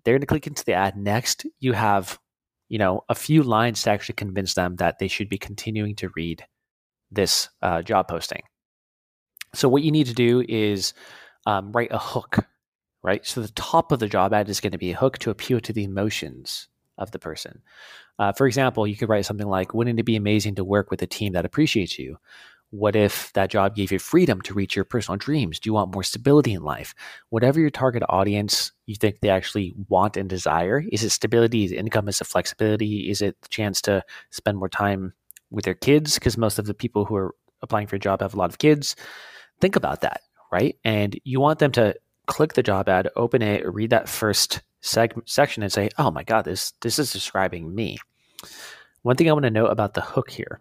they're 0.05 0.15
going 0.15 0.21
to 0.21 0.27
click 0.27 0.47
into 0.47 0.65
the 0.65 0.73
ad. 0.73 0.97
Next, 0.97 1.47
you 1.61 1.73
have, 1.73 2.19
you 2.69 2.79
know, 2.79 3.05
a 3.09 3.15
few 3.15 3.43
lines 3.43 3.83
to 3.83 3.91
actually 3.91 4.15
convince 4.15 4.55
them 4.55 4.77
that 4.77 4.99
they 4.99 5.09
should 5.09 5.29
be 5.29 5.39
continuing 5.39 5.95
to 5.97 6.11
read 6.17 6.45
this 7.11 7.49
uh, 7.63 7.83
job 7.83 8.09
posting. 8.09 8.43
So 9.55 9.69
what 9.69 9.83
you 9.83 9.91
need 9.91 10.07
to 10.07 10.15
do 10.15 10.45
is 10.49 10.95
um, 11.47 11.73
write 11.73 11.91
a 11.91 11.99
hook, 11.99 12.39
right? 13.03 13.27
So 13.27 13.43
the 13.43 13.49
top 13.49 13.93
of 13.93 13.99
the 13.99 14.09
job 14.09 14.33
ad 14.33 14.49
is 14.49 14.61
going 14.61 14.73
to 14.73 14.79
be 14.79 14.93
a 14.93 14.97
hook 14.97 15.19
to 15.19 15.31
appeal 15.31 15.61
to 15.61 15.73
the 15.73 15.85
emotions 15.85 16.69
of 17.01 17.11
the 17.11 17.19
person. 17.19 17.63
Uh, 18.19 18.33
for 18.33 18.47
example, 18.47 18.87
you 18.87 18.97
could 18.97 19.09
write 19.09 19.27
something 19.27 19.49
like, 19.49 19.75
"Wouldn't 19.75 19.99
it 19.99 20.05
be 20.05 20.17
amazing 20.17 20.55
to 20.57 20.65
work 20.65 20.91
with 20.91 21.03
a 21.03 21.07
team 21.07 21.33
that 21.33 21.45
appreciates 21.45 21.99
you?" 21.99 22.19
What 22.71 22.95
if 22.95 23.33
that 23.33 23.51
job 23.51 23.75
gave 23.75 23.91
you 23.91 23.99
freedom 23.99 24.41
to 24.43 24.55
reach 24.55 24.77
your 24.77 24.85
personal 24.85 25.19
dreams? 25.19 25.59
Do 25.59 25.69
you 25.69 25.75
want 25.75 25.93
more 25.93 26.05
stability 26.05 26.53
in 26.53 26.63
life? 26.63 26.95
Whatever 27.31 27.59
your 27.59 27.71
target 27.71 28.05
audience 28.09 28.71
you 28.87 28.95
think 28.95 29.21
they 29.21 29.29
actually 29.29 29.75
want 29.89 30.17
and 30.17 30.29
desire, 30.29 30.85
is 30.93 31.03
it 31.03 31.11
stability? 31.11 31.65
Is 31.65 31.73
it 31.73 31.79
income? 31.79 32.09
Is 32.09 32.21
it 32.21 32.29
flexibility? 32.29 33.11
Is 33.11 33.23
it 33.23 33.41
the 33.43 33.49
chance 33.49 33.83
to 33.83 34.05
spend 34.31 34.59
more 34.59 34.69
time 34.69 35.15
with 35.51 35.65
their 35.65 35.75
kids? 35.75 36.15
Because 36.15 36.39
most 36.39 36.61
of 36.61 36.67
the 36.67 36.75
people 36.75 37.05
who 37.05 37.17
are 37.17 37.35
applying 37.61 37.89
for 37.89 37.97
a 37.97 38.01
job 38.01 38.21
have 38.21 38.35
a 38.35 38.39
lot 38.39 38.51
of 38.51 38.59
kids. 38.59 38.95
Think 39.61 39.75
about 39.75 40.01
that, 40.03 40.21
right? 40.53 40.77
And 40.85 41.19
you 41.25 41.41
want 41.41 41.59
them 41.59 41.73
to 41.73 41.97
click 42.27 42.53
the 42.53 42.63
job 42.63 42.89
ad, 42.89 43.09
open 43.17 43.43
it, 43.43 43.67
read 43.67 43.91
that 43.91 44.09
first 44.09 44.61
seg- 44.83 45.29
section, 45.29 45.63
and 45.63 45.73
say, 45.73 45.91
"Oh 45.99 46.11
my 46.11 46.25
God, 46.25 46.45
this 46.45 46.73
this 46.81 46.99
is 46.99 47.13
describing 47.13 47.75
me." 47.75 47.99
One 49.03 49.17
thing 49.17 49.29
I 49.29 49.33
want 49.33 49.45
to 49.45 49.51
note 49.51 49.71
about 49.71 49.95
the 49.95 50.01
hook 50.03 50.31
here 50.31 50.61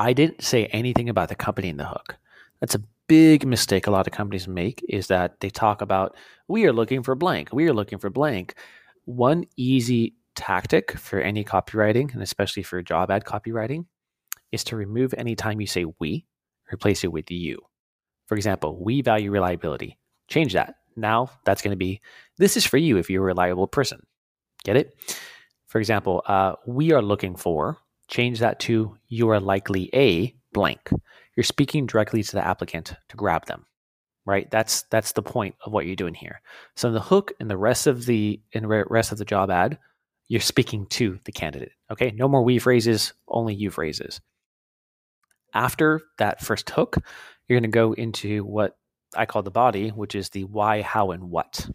I 0.00 0.14
didn't 0.14 0.42
say 0.42 0.64
anything 0.66 1.10
about 1.10 1.28
the 1.28 1.34
company 1.34 1.68
in 1.68 1.76
the 1.76 1.84
hook. 1.84 2.16
That's 2.60 2.74
a 2.74 2.82
big 3.06 3.46
mistake 3.46 3.86
a 3.86 3.90
lot 3.90 4.06
of 4.06 4.14
companies 4.14 4.48
make 4.48 4.82
is 4.88 5.08
that 5.08 5.40
they 5.40 5.50
talk 5.50 5.82
about 5.82 6.16
we 6.48 6.64
are 6.64 6.72
looking 6.72 7.02
for 7.02 7.14
blank, 7.14 7.50
we 7.52 7.68
are 7.68 7.74
looking 7.74 7.98
for 7.98 8.08
blank. 8.08 8.54
One 9.04 9.44
easy 9.58 10.14
tactic 10.36 10.92
for 10.92 11.20
any 11.20 11.44
copywriting, 11.44 12.14
and 12.14 12.22
especially 12.22 12.62
for 12.62 12.80
job 12.80 13.10
ad 13.10 13.24
copywriting, 13.26 13.84
is 14.52 14.64
to 14.64 14.76
remove 14.76 15.12
any 15.18 15.36
time 15.36 15.60
you 15.60 15.66
say 15.66 15.84
we, 15.98 16.24
replace 16.72 17.04
it 17.04 17.12
with 17.12 17.30
you. 17.30 17.58
For 18.26 18.36
example, 18.36 18.82
we 18.82 19.02
value 19.02 19.30
reliability. 19.30 19.98
Change 20.28 20.54
that. 20.54 20.76
Now 20.96 21.30
that's 21.44 21.62
going 21.62 21.72
to 21.72 21.76
be 21.76 22.00
this 22.38 22.56
is 22.56 22.64
for 22.64 22.76
you 22.76 22.96
if 22.96 23.10
you're 23.10 23.22
a 23.22 23.26
reliable 23.26 23.66
person. 23.66 24.06
Get 24.64 24.76
it? 24.76 24.94
For 25.68 25.78
example, 25.78 26.22
uh, 26.26 26.54
we 26.66 26.92
are 26.92 27.02
looking 27.02 27.36
for, 27.36 27.78
change 28.08 28.40
that 28.40 28.60
to 28.60 28.96
you 29.08 29.28
are 29.30 29.40
likely 29.40 29.90
a 29.94 30.34
blank. 30.52 30.90
You're 31.36 31.44
speaking 31.44 31.86
directly 31.86 32.22
to 32.22 32.32
the 32.32 32.46
applicant 32.46 32.94
to 33.08 33.16
grab 33.16 33.46
them 33.46 33.66
right? 34.26 34.50
That's 34.50 34.82
that's 34.90 35.12
the 35.12 35.22
point 35.22 35.56
of 35.64 35.72
what 35.72 35.86
you're 35.86 35.96
doing 35.96 36.14
here. 36.14 36.40
So 36.76 36.88
in 36.88 36.94
the 36.94 37.00
hook 37.00 37.32
and 37.40 37.50
the 37.50 37.56
rest 37.56 37.86
of 37.86 38.06
the 38.06 38.40
in 38.52 38.66
rest 38.66 39.12
of 39.12 39.18
the 39.18 39.24
job 39.24 39.50
ad, 39.50 39.78
you're 40.28 40.40
speaking 40.40 40.86
to 40.90 41.18
the 41.24 41.32
candidate. 41.32 41.72
Okay, 41.90 42.12
no 42.12 42.28
more 42.28 42.42
we 42.42 42.58
phrases, 42.58 43.12
only 43.28 43.54
you 43.54 43.70
phrases. 43.70 44.20
After 45.52 46.00
that 46.18 46.40
first 46.40 46.70
hook, 46.70 46.96
you're 47.48 47.58
going 47.58 47.70
to 47.70 47.74
go 47.74 47.92
into 47.92 48.44
what 48.44 48.76
I 49.14 49.26
call 49.26 49.42
the 49.42 49.50
body, 49.50 49.90
which 49.90 50.14
is 50.14 50.28
the 50.28 50.44
why, 50.44 50.82
how, 50.82 51.10
and 51.10 51.30
what. 51.30 51.68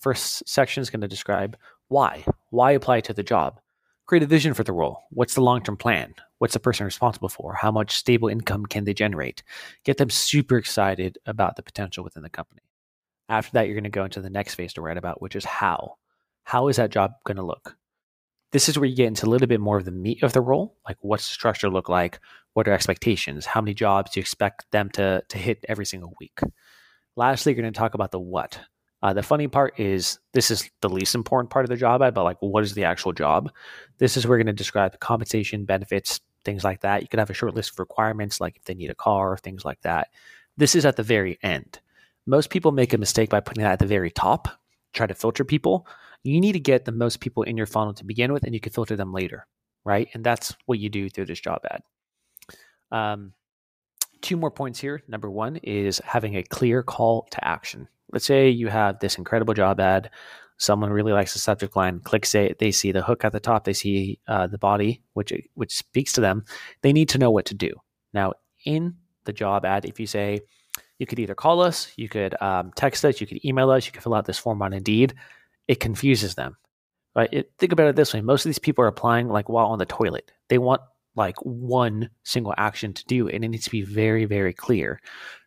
First 0.00 0.48
section 0.48 0.80
is 0.80 0.90
going 0.90 1.00
to 1.02 1.08
describe 1.08 1.56
why. 1.88 2.24
Why 2.50 2.72
apply 2.72 3.00
to 3.02 3.12
the 3.12 3.22
job? 3.22 3.60
Create 4.06 4.22
a 4.22 4.26
vision 4.26 4.52
for 4.52 4.64
the 4.64 4.72
role. 4.72 5.04
What's 5.10 5.34
the 5.34 5.42
long 5.42 5.62
term 5.62 5.76
plan? 5.76 6.14
What's 6.38 6.54
the 6.54 6.60
person 6.60 6.84
responsible 6.84 7.28
for? 7.28 7.54
How 7.54 7.70
much 7.70 7.94
stable 7.94 8.28
income 8.28 8.66
can 8.66 8.84
they 8.84 8.94
generate? 8.94 9.44
Get 9.84 9.98
them 9.98 10.10
super 10.10 10.56
excited 10.56 11.18
about 11.24 11.56
the 11.56 11.62
potential 11.62 12.02
within 12.02 12.24
the 12.24 12.30
company. 12.30 12.62
After 13.28 13.52
that, 13.52 13.66
you're 13.66 13.76
going 13.76 13.84
to 13.84 13.90
go 13.90 14.04
into 14.04 14.20
the 14.20 14.28
next 14.28 14.56
phase 14.56 14.72
to 14.74 14.82
write 14.82 14.96
about, 14.96 15.22
which 15.22 15.36
is 15.36 15.44
how. 15.44 15.96
How 16.44 16.68
is 16.68 16.76
that 16.76 16.90
job 16.90 17.12
going 17.24 17.36
to 17.36 17.44
look? 17.44 17.76
This 18.50 18.68
is 18.68 18.76
where 18.78 18.88
you 18.88 18.96
get 18.96 19.06
into 19.06 19.24
a 19.24 19.30
little 19.30 19.46
bit 19.46 19.60
more 19.60 19.78
of 19.78 19.84
the 19.84 19.90
meat 19.90 20.22
of 20.22 20.34
the 20.34 20.40
role, 20.42 20.76
like 20.86 20.98
what's 21.00 21.26
the 21.26 21.32
structure 21.32 21.70
look 21.70 21.88
like? 21.88 22.20
What 22.52 22.68
are 22.68 22.72
expectations? 22.72 23.46
How 23.46 23.62
many 23.62 23.72
jobs 23.72 24.10
do 24.10 24.20
you 24.20 24.22
expect 24.22 24.70
them 24.72 24.90
to, 24.90 25.22
to 25.26 25.38
hit 25.38 25.64
every 25.68 25.86
single 25.86 26.12
week? 26.20 26.38
Lastly, 27.16 27.52
you're 27.52 27.62
going 27.62 27.72
to 27.72 27.78
talk 27.78 27.94
about 27.94 28.10
the 28.10 28.20
what. 28.20 28.58
Uh, 29.02 29.12
the 29.12 29.22
funny 29.22 29.48
part 29.48 29.78
is 29.80 30.18
this 30.32 30.50
is 30.50 30.70
the 30.80 30.88
least 30.88 31.14
important 31.14 31.50
part 31.50 31.64
of 31.64 31.68
the 31.68 31.76
job 31.76 32.02
ad, 32.02 32.14
but 32.14 32.22
like, 32.22 32.36
what 32.40 32.62
is 32.62 32.74
the 32.74 32.84
actual 32.84 33.12
job? 33.12 33.50
This 33.98 34.16
is 34.16 34.24
where 34.24 34.38
we're 34.38 34.44
going 34.44 34.46
to 34.46 34.52
describe 34.52 34.92
the 34.92 34.98
compensation, 34.98 35.64
benefits, 35.64 36.20
things 36.44 36.62
like 36.62 36.80
that. 36.82 37.02
You 37.02 37.08
could 37.08 37.18
have 37.18 37.30
a 37.30 37.34
short 37.34 37.54
list 37.54 37.72
of 37.72 37.80
requirements, 37.80 38.40
like 38.40 38.56
if 38.56 38.64
they 38.64 38.74
need 38.74 38.90
a 38.90 38.94
car, 38.94 39.36
things 39.36 39.64
like 39.64 39.80
that. 39.82 40.08
This 40.56 40.74
is 40.74 40.86
at 40.86 40.96
the 40.96 41.02
very 41.02 41.38
end. 41.42 41.80
Most 42.26 42.50
people 42.50 42.70
make 42.70 42.92
a 42.92 42.98
mistake 42.98 43.30
by 43.30 43.40
putting 43.40 43.64
that 43.64 43.72
at 43.72 43.78
the 43.80 43.86
very 43.86 44.10
top, 44.10 44.48
try 44.92 45.06
to 45.06 45.14
filter 45.14 45.44
people. 45.44 45.86
You 46.22 46.40
need 46.40 46.52
to 46.52 46.60
get 46.60 46.84
the 46.84 46.92
most 46.92 47.18
people 47.18 47.42
in 47.42 47.56
your 47.56 47.66
funnel 47.66 47.94
to 47.94 48.04
begin 48.04 48.32
with, 48.32 48.44
and 48.44 48.54
you 48.54 48.60
can 48.60 48.72
filter 48.72 48.94
them 48.94 49.12
later, 49.12 49.46
right? 49.84 50.08
And 50.14 50.22
that's 50.22 50.54
what 50.66 50.78
you 50.78 50.88
do 50.88 51.10
through 51.10 51.26
this 51.26 51.40
job 51.40 51.62
ad. 51.68 51.82
Um, 52.92 53.32
two 54.22 54.36
more 54.36 54.50
points 54.50 54.80
here. 54.80 55.02
Number 55.08 55.30
one 55.30 55.56
is 55.56 56.00
having 56.04 56.36
a 56.36 56.42
clear 56.42 56.82
call 56.82 57.26
to 57.30 57.46
action. 57.46 57.88
Let's 58.12 58.26
say 58.26 58.48
you 58.48 58.68
have 58.68 59.00
this 59.00 59.18
incredible 59.18 59.54
job 59.54 59.80
ad 59.80 60.10
someone 60.62 60.90
really 60.90 61.12
likes 61.12 61.32
the 61.32 61.40
subject 61.40 61.74
line, 61.74 61.98
clicks 62.00 62.34
it, 62.34 62.58
they 62.58 62.70
see 62.70 62.92
the 62.92 63.02
hook 63.02 63.24
at 63.24 63.32
the 63.32 63.40
top, 63.40 63.64
they 63.64 63.72
see 63.72 64.20
uh, 64.28 64.46
the 64.46 64.58
body, 64.58 65.02
which 65.14 65.32
which 65.54 65.76
speaks 65.76 66.12
to 66.12 66.20
them. 66.20 66.44
They 66.82 66.92
need 66.92 67.08
to 67.10 67.18
know 67.18 67.30
what 67.30 67.46
to 67.46 67.54
do. 67.54 67.72
Now, 68.14 68.34
in 68.64 68.94
the 69.24 69.32
job 69.32 69.64
ad, 69.64 69.84
if 69.84 69.98
you 69.98 70.06
say 70.06 70.40
you 70.98 71.06
could 71.06 71.18
either 71.18 71.34
call 71.34 71.60
us, 71.60 71.92
you 71.96 72.08
could 72.08 72.40
um, 72.40 72.72
text 72.76 73.04
us, 73.04 73.20
you 73.20 73.26
could 73.26 73.44
email 73.44 73.70
us, 73.70 73.86
you 73.86 73.92
could 73.92 74.02
fill 74.02 74.14
out 74.14 74.24
this 74.24 74.38
form 74.38 74.62
on 74.62 74.72
Indeed, 74.72 75.14
it 75.66 75.80
confuses 75.80 76.36
them. 76.36 76.56
Right? 77.14 77.28
It, 77.32 77.52
think 77.58 77.72
about 77.72 77.88
it 77.88 77.96
this 77.96 78.14
way: 78.14 78.20
most 78.20 78.44
of 78.44 78.48
these 78.48 78.58
people 78.58 78.84
are 78.84 78.88
applying 78.88 79.28
like 79.28 79.48
while 79.48 79.66
on 79.66 79.78
the 79.78 79.86
toilet. 79.86 80.30
They 80.48 80.58
want 80.58 80.82
like 81.14 81.36
one 81.42 82.10
single 82.24 82.54
action 82.56 82.92
to 82.92 83.04
do, 83.06 83.28
and 83.28 83.44
it 83.44 83.48
needs 83.48 83.64
to 83.64 83.70
be 83.70 83.82
very, 83.82 84.24
very 84.24 84.52
clear. 84.52 85.00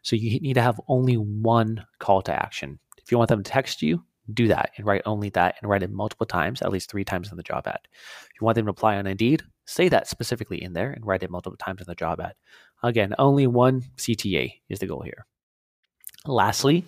So 0.03 0.15
you 0.15 0.39
need 0.39 0.53
to 0.55 0.61
have 0.61 0.79
only 0.87 1.15
one 1.15 1.85
call 1.99 2.21
to 2.23 2.33
action. 2.33 2.79
If 2.97 3.11
you 3.11 3.17
want 3.17 3.29
them 3.29 3.43
to 3.43 3.51
text 3.51 3.81
you, 3.81 4.03
do 4.33 4.47
that 4.47 4.71
and 4.77 4.85
write 4.85 5.03
only 5.05 5.29
that 5.29 5.55
and 5.61 5.69
write 5.69 5.83
it 5.83 5.91
multiple 5.91 6.25
times, 6.25 6.61
at 6.61 6.71
least 6.71 6.89
three 6.89 7.03
times 7.03 7.29
in 7.29 7.37
the 7.37 7.43
job 7.43 7.67
ad. 7.67 7.79
If 7.83 8.41
you 8.41 8.45
want 8.45 8.55
them 8.55 8.65
to 8.65 8.71
apply 8.71 8.97
on 8.97 9.07
Indeed, 9.07 9.43
say 9.65 9.89
that 9.89 10.07
specifically 10.07 10.61
in 10.61 10.73
there 10.73 10.91
and 10.91 11.05
write 11.05 11.23
it 11.23 11.29
multiple 11.29 11.57
times 11.57 11.81
in 11.81 11.87
the 11.87 11.95
job 11.95 12.19
ad. 12.19 12.33
Again, 12.83 13.13
only 13.17 13.47
one 13.47 13.83
CTA 13.97 14.53
is 14.69 14.79
the 14.79 14.87
goal 14.87 15.01
here. 15.01 15.25
Lastly, 16.25 16.85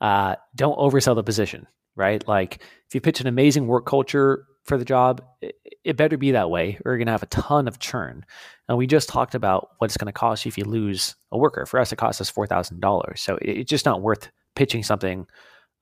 uh, 0.00 0.36
don't 0.54 0.78
oversell 0.78 1.14
the 1.14 1.22
position, 1.22 1.66
right? 1.98 2.26
Like 2.26 2.62
if 2.86 2.94
you 2.94 3.00
pitch 3.00 3.20
an 3.20 3.26
amazing 3.26 3.66
work 3.66 3.86
culture 3.86 4.46
for 4.64 4.78
the 4.78 4.84
job, 4.84 5.22
it, 5.40 5.56
it 5.84 5.96
better 5.96 6.16
be 6.16 6.32
that 6.32 6.50
way 6.50 6.78
or 6.84 6.92
you're 6.92 6.98
going 6.98 7.06
to 7.06 7.12
have 7.12 7.22
a 7.22 7.26
ton 7.26 7.68
of 7.68 7.78
churn. 7.78 8.24
And 8.68 8.78
we 8.78 8.86
just 8.86 9.08
talked 9.08 9.34
about 9.34 9.70
what 9.78 9.86
it's 9.86 9.96
going 9.96 10.06
to 10.06 10.12
cost 10.12 10.44
you 10.44 10.48
if 10.50 10.58
you 10.58 10.64
lose 10.64 11.16
a 11.32 11.38
worker. 11.38 11.66
For 11.66 11.80
us, 11.80 11.92
it 11.92 11.96
costs 11.96 12.20
us 12.20 12.30
$4,000. 12.30 13.18
So 13.18 13.36
it, 13.36 13.58
it's 13.58 13.70
just 13.70 13.86
not 13.86 14.02
worth 14.02 14.30
pitching 14.54 14.82
something 14.82 15.26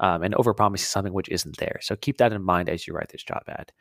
um, 0.00 0.22
and 0.22 0.34
overpromising 0.34 0.78
something 0.80 1.12
which 1.12 1.28
isn't 1.28 1.56
there. 1.58 1.78
So 1.82 1.96
keep 1.96 2.18
that 2.18 2.32
in 2.32 2.42
mind 2.42 2.68
as 2.68 2.86
you 2.86 2.94
write 2.94 3.08
this 3.08 3.22
job 3.22 3.42
ad. 3.48 3.72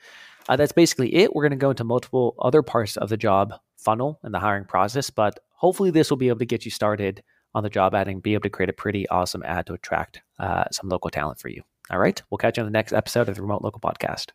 Uh, 0.48 0.56
that's 0.56 0.72
basically 0.72 1.14
it. 1.16 1.36
We're 1.36 1.44
going 1.44 1.52
to 1.52 1.58
go 1.58 1.72
into 1.72 1.84
multiple 1.84 2.36
other 2.40 2.62
parts 2.62 2.98
of 2.98 3.10
the 3.10 3.18
job 3.18 3.54
funnel 3.78 4.20
and 4.24 4.34
the 4.34 4.40
hiring 4.40 4.66
process, 4.66 5.10
but 5.10 5.40
hopefully 5.52 5.92
this 5.92 6.10
will 6.10 6.18
be 6.18 6.30
able 6.30 6.40
to 6.40 6.46
get 6.46 6.66
you 6.66 6.72
started 6.72 7.24
on 7.54 7.64
the 7.64 7.70
job 7.70 7.96
ad 7.96 8.08
and 8.08 8.22
be 8.22 8.34
able 8.34 8.44
to 8.44 8.50
create 8.50 8.70
a 8.70 8.74
pretty 8.74 9.08
awesome 9.10 9.44
ad 9.44 9.66
to 9.68 9.74
attract 9.74 10.22
uh, 10.40 10.66
some 10.72 10.90
local 10.90 11.10
talent 11.10 11.40
for 11.40 11.50
you. 11.50 11.64
All 11.92 12.00
right. 12.00 12.22
We'll 12.30 12.38
catch 12.38 12.58
you 12.58 12.64
on 12.64 12.68
the 12.68 12.72
next 12.72 12.94
episode 12.94 13.30
of 13.30 13.36
the 13.36 13.42
Remote 13.42 13.62
Local 13.62 13.80
Podcast. 13.80 14.32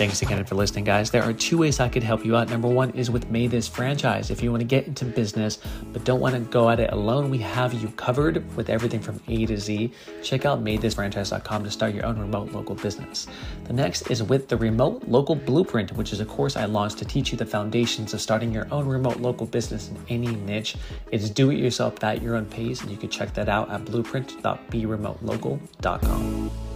Thanks 0.00 0.22
again 0.22 0.42
for 0.46 0.54
listening, 0.54 0.84
guys. 0.84 1.10
There 1.10 1.22
are 1.22 1.34
two 1.34 1.58
ways 1.58 1.78
I 1.78 1.90
could 1.90 2.02
help 2.02 2.24
you 2.24 2.34
out. 2.34 2.48
Number 2.48 2.68
one 2.68 2.88
is 2.92 3.10
with 3.10 3.30
MaidThis 3.30 3.68
franchise. 3.68 4.30
If 4.30 4.42
you 4.42 4.50
want 4.50 4.62
to 4.62 4.66
get 4.66 4.86
into 4.86 5.04
business 5.04 5.58
but 5.92 6.04
don't 6.04 6.20
want 6.20 6.34
to 6.34 6.40
go 6.40 6.70
at 6.70 6.80
it 6.80 6.90
alone, 6.90 7.28
we 7.28 7.36
have 7.36 7.74
you 7.74 7.88
covered 7.88 8.42
with 8.56 8.70
everything 8.70 9.00
from 9.00 9.20
A 9.28 9.44
to 9.44 9.58
Z. 9.58 9.92
Check 10.22 10.46
out 10.46 10.64
maidthisfranchise.com 10.64 11.64
to 11.64 11.70
start 11.70 11.92
your 11.92 12.06
own 12.06 12.18
remote 12.18 12.52
local 12.52 12.76
business. 12.76 13.26
The 13.64 13.74
next 13.74 14.10
is 14.10 14.22
with 14.22 14.48
the 14.48 14.56
Remote 14.56 15.06
Local 15.06 15.34
Blueprint, 15.34 15.92
which 15.92 16.14
is 16.14 16.20
a 16.20 16.24
course 16.24 16.56
I 16.56 16.64
launched 16.64 16.96
to 17.00 17.04
teach 17.04 17.30
you 17.30 17.36
the 17.36 17.44
foundations 17.44 18.14
of 18.14 18.22
starting 18.22 18.54
your 18.54 18.68
own 18.72 18.86
remote 18.86 19.18
local 19.18 19.44
business 19.44 19.90
in 19.90 19.98
any 20.08 20.34
niche. 20.34 20.76
It's 21.12 21.28
do 21.28 21.50
it 21.50 21.58
yourself 21.58 22.02
at 22.02 22.22
your 22.22 22.36
own 22.36 22.46
pace, 22.46 22.80
and 22.80 22.90
you 22.90 22.96
can 22.96 23.10
check 23.10 23.34
that 23.34 23.50
out 23.50 23.70
at 23.70 23.84
blueprint.beremotelocal.com. 23.84 26.69